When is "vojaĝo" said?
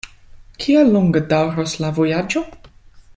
2.01-2.47